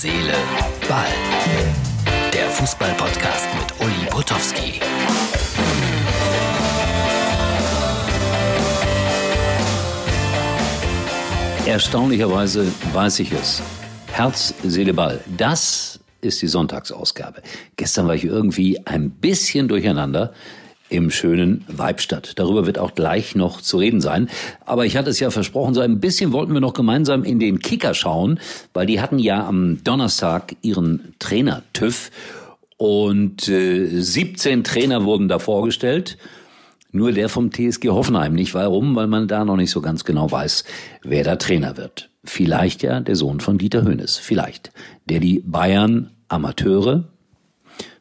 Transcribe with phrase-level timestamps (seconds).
[0.00, 0.32] Seele,
[0.88, 1.08] Ball.
[2.32, 4.78] Der Fußball-Podcast mit Uli Potowski.
[11.66, 13.60] Erstaunlicherweise weiß ich es.
[14.12, 15.20] Herz, Seele, Ball.
[15.36, 17.42] Das ist die Sonntagsausgabe.
[17.74, 20.32] Gestern war ich irgendwie ein bisschen durcheinander
[20.88, 22.38] im schönen Weibstadt.
[22.38, 24.28] Darüber wird auch gleich noch zu reden sein.
[24.64, 27.58] Aber ich hatte es ja versprochen, so ein bisschen wollten wir noch gemeinsam in den
[27.60, 28.40] Kicker schauen,
[28.72, 32.10] weil die hatten ja am Donnerstag ihren Trainer-TÜV
[32.78, 36.16] und äh, 17 Trainer wurden da vorgestellt.
[36.90, 38.54] Nur der vom TSG Hoffenheim nicht.
[38.54, 38.96] Warum?
[38.96, 40.64] Weil man da noch nicht so ganz genau weiß,
[41.02, 42.08] wer da Trainer wird.
[42.24, 44.16] Vielleicht ja der Sohn von Dieter Höhnes.
[44.16, 44.72] Vielleicht.
[45.06, 47.04] Der die Bayern Amateure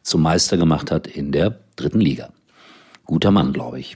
[0.03, 2.29] zum Meister gemacht hat in der dritten Liga.
[3.07, 3.95] Guter Mann, glaube ich.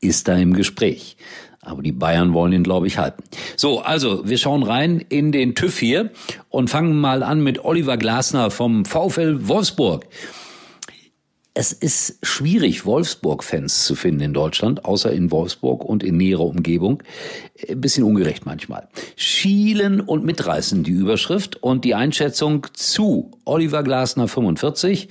[0.00, 1.16] Ist da im Gespräch.
[1.60, 3.22] Aber die Bayern wollen ihn, glaube ich, halten.
[3.56, 6.10] So, also, wir schauen rein in den TÜV hier
[6.48, 10.06] und fangen mal an mit Oliver Glasner vom VfL Wolfsburg.
[11.54, 17.02] Es ist schwierig, Wolfsburg-Fans zu finden in Deutschland, außer in Wolfsburg und in näherer Umgebung.
[17.68, 18.88] Ein bisschen ungerecht manchmal.
[19.16, 25.08] Schielen und mitreißen die Überschrift und die Einschätzung zu Oliver Glasner 45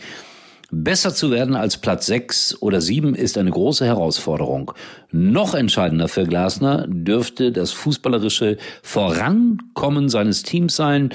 [0.73, 4.71] Besser zu werden als Platz 6 oder 7 ist eine große Herausforderung.
[5.11, 11.09] Noch entscheidender für Glasner dürfte das fußballerische Vorankommen seines Teams sein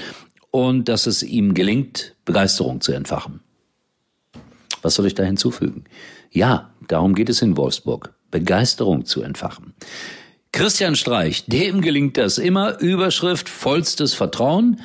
[0.51, 3.39] und dass es ihm gelingt, Begeisterung zu entfachen.
[4.83, 5.85] Was soll ich da hinzufügen?
[6.31, 8.13] Ja, darum geht es in Wolfsburg.
[8.29, 9.73] Begeisterung zu entfachen.
[10.51, 12.79] Christian Streich, dem gelingt das immer.
[12.79, 14.81] Überschrift vollstes Vertrauen.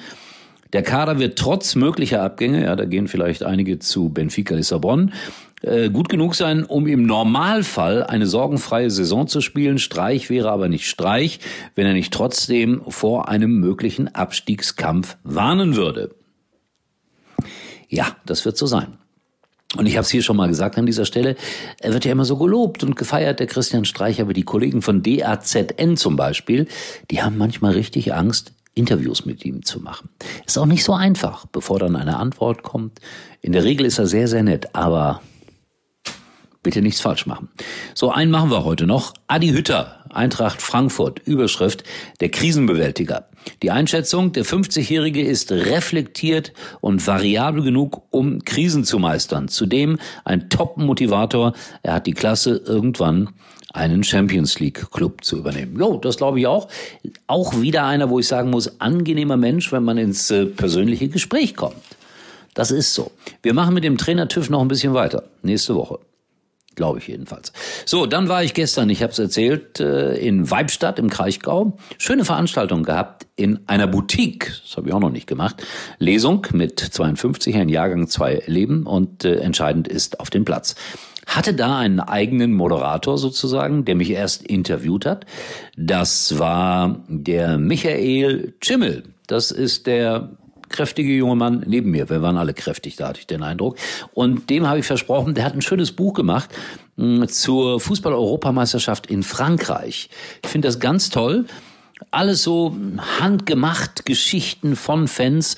[0.73, 5.13] Der Kader wird trotz möglicher Abgänge, ja, da gehen vielleicht einige zu Benfica Lissabon,
[5.61, 9.79] äh, gut genug sein, um im Normalfall eine sorgenfreie Saison zu spielen.
[9.79, 11.41] Streich wäre aber nicht Streich,
[11.75, 16.15] wenn er nicht trotzdem vor einem möglichen Abstiegskampf warnen würde.
[17.89, 18.99] Ja, das wird so sein.
[19.77, 21.37] Und ich habe es hier schon mal gesagt an dieser Stelle,
[21.81, 25.03] er wird ja immer so gelobt und gefeiert, der Christian Streich, aber die Kollegen von
[25.03, 26.67] DAZN zum Beispiel,
[27.11, 30.09] die haben manchmal richtig Angst, Interviews mit ihm zu machen.
[30.47, 33.01] Ist auch nicht so einfach, bevor dann eine Antwort kommt.
[33.41, 35.21] In der Regel ist er sehr, sehr nett, aber
[36.63, 37.49] bitte nichts falsch machen.
[37.95, 39.15] So, einen machen wir heute noch.
[39.27, 41.85] Adi Hütter, Eintracht Frankfurt, Überschrift,
[42.21, 43.29] der Krisenbewältiger.
[43.63, 49.49] Die Einschätzung, der 50-Jährige ist reflektiert und variabel genug, um Krisen zu meistern.
[49.49, 51.53] Zudem ein Top-Motivator.
[51.83, 53.31] Er hat die Klasse irgendwann
[53.73, 55.79] einen Champions League Club zu übernehmen.
[55.79, 56.69] Jo, das glaube ich auch.
[57.27, 61.57] Auch wieder einer, wo ich sagen muss, angenehmer Mensch, wenn man ins äh, persönliche Gespräch
[61.57, 61.77] kommt.
[62.55, 63.11] Das ist so.
[63.43, 65.25] Wir machen mit dem Trainer TÜV noch ein bisschen weiter.
[65.43, 65.99] Nächste Woche.
[66.75, 67.53] Glaube ich jedenfalls.
[67.85, 71.77] So, dann war ich gestern, ich habe es erzählt, äh, in Weibstadt im Kraichgau.
[71.99, 74.53] Schöne Veranstaltung gehabt in einer Boutique.
[74.63, 75.63] Das habe ich auch noch nicht gemacht.
[75.99, 80.75] Lesung mit 52, ein Jahrgang, zwei Leben und äh, entscheidend ist auf dem Platz
[81.27, 85.25] hatte da einen eigenen Moderator sozusagen, der mich erst interviewt hat.
[85.77, 89.05] Das war der Michael Schimmel.
[89.27, 90.37] Das ist der
[90.73, 92.11] kräftige junge Mann neben mir.
[92.11, 93.77] Wir waren alle kräftig, da hatte ich den Eindruck.
[94.13, 96.51] Und dem habe ich versprochen, der hat ein schönes Buch gemacht
[96.97, 100.11] mh, hm, zur Fußball-Europameisterschaft in Frankreich.
[100.43, 101.47] Ich finde das ganz toll.
[102.11, 102.77] Alles so
[103.21, 105.57] handgemacht, Geschichten von Fans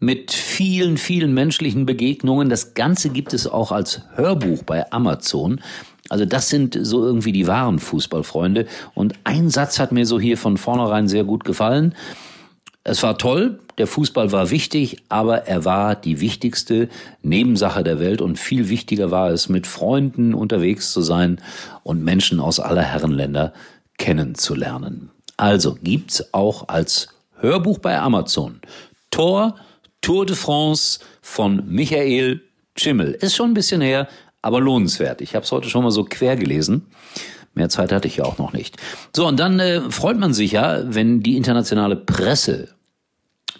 [0.00, 2.48] mit vielen, vielen menschlichen Begegnungen.
[2.48, 5.60] Das Ganze gibt es auch als Hörbuch bei Amazon.
[6.10, 8.66] Also das sind so irgendwie die wahren Fußballfreunde.
[8.94, 11.94] Und ein Satz hat mir so hier von vornherein sehr gut gefallen.
[12.86, 16.90] Es war toll, der Fußball war wichtig, aber er war die wichtigste
[17.22, 21.40] Nebensache der Welt und viel wichtiger war es, mit Freunden unterwegs zu sein
[21.82, 23.54] und Menschen aus aller Herrenländer
[23.96, 25.10] kennenzulernen.
[25.38, 27.08] Also gibt's auch als
[27.40, 28.60] Hörbuch bei Amazon.
[29.10, 29.56] Tor
[30.02, 32.42] Tour de France von Michael
[32.76, 33.12] Schimmel.
[33.12, 34.06] Ist schon ein bisschen her,
[34.42, 35.22] aber lohnenswert.
[35.22, 36.86] Ich habe es heute schon mal so quer gelesen.
[37.54, 38.76] Mehr Zeit hatte ich ja auch noch nicht.
[39.14, 42.68] So, und dann äh, freut man sich ja, wenn die internationale Presse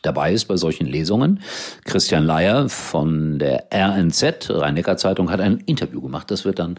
[0.02, 1.40] dabei ist bei solchen Lesungen.
[1.84, 6.30] Christian Leier von der RNZ, Rhein-Neckar-Zeitung, hat ein Interview gemacht.
[6.30, 6.76] Das wird dann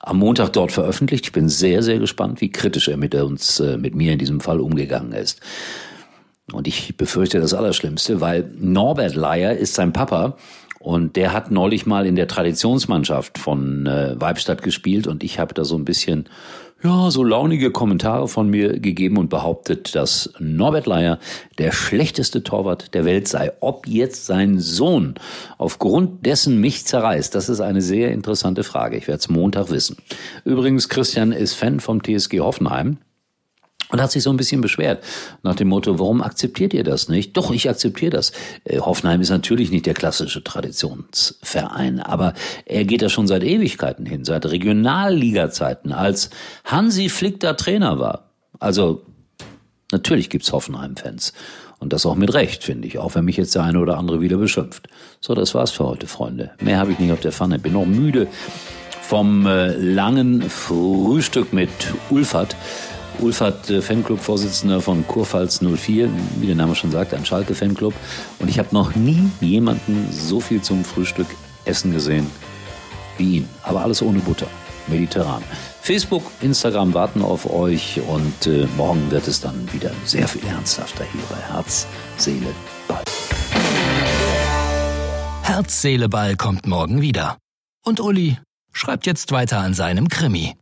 [0.00, 1.26] am Montag dort veröffentlicht.
[1.26, 4.40] Ich bin sehr, sehr gespannt, wie kritisch er mit uns, äh, mit mir in diesem
[4.40, 5.40] Fall umgegangen ist.
[6.52, 10.36] Und ich befürchte das Allerschlimmste, weil Norbert Leier ist sein Papa
[10.84, 15.54] und der hat neulich mal in der Traditionsmannschaft von äh, Weibstadt gespielt und ich habe
[15.54, 16.28] da so ein bisschen
[16.82, 21.18] ja, so launige Kommentare von mir gegeben und behauptet, dass Norbert Leier
[21.56, 23.52] der schlechteste Torwart der Welt sei.
[23.60, 25.14] Ob jetzt sein Sohn
[25.56, 28.98] aufgrund dessen mich zerreißt, das ist eine sehr interessante Frage.
[28.98, 29.96] Ich werde es Montag wissen.
[30.44, 32.98] Übrigens, Christian ist Fan vom TSG Hoffenheim.
[33.94, 35.04] Und hat sich so ein bisschen beschwert
[35.44, 37.36] nach dem Motto, warum akzeptiert ihr das nicht?
[37.36, 38.32] Doch, ich akzeptiere das.
[38.64, 42.34] Äh, Hoffenheim ist natürlich nicht der klassische Traditionsverein, aber
[42.66, 46.30] er geht da schon seit Ewigkeiten hin, seit Regionalliga-Zeiten, als
[46.64, 48.30] Hansi Flick da Trainer war.
[48.58, 49.06] Also
[49.92, 51.32] natürlich gibt's Hoffenheim-Fans.
[51.78, 54.20] Und das auch mit Recht, finde ich, auch wenn mich jetzt der eine oder andere
[54.20, 54.88] wieder beschimpft.
[55.20, 56.50] So, das war's für heute, Freunde.
[56.60, 57.60] Mehr habe ich nicht auf der Pfanne.
[57.60, 58.26] Bin noch müde
[59.02, 61.70] vom äh, langen Frühstück mit
[62.10, 62.56] Ulfert.
[63.20, 66.08] Ulfert, äh, Fanclub-Vorsitzender von Kurpfalz 04,
[66.40, 67.94] wie der Name schon sagt, ein Schalke-Fanclub.
[68.38, 71.28] Und ich habe noch nie jemanden so viel zum Frühstück
[71.64, 72.26] essen gesehen
[73.18, 73.48] wie ihn.
[73.62, 74.46] Aber alles ohne Butter.
[74.86, 75.42] Mediterran.
[75.80, 81.04] Facebook, Instagram warten auf euch und äh, morgen wird es dann wieder sehr viel ernsthafter
[81.04, 81.86] hier bei Herz,
[82.16, 82.48] Seele,
[82.86, 83.02] Ball.
[85.42, 87.38] Herz, Seele, Ball kommt morgen wieder.
[87.84, 88.38] Und Uli
[88.72, 90.54] schreibt jetzt weiter an seinem Krimi.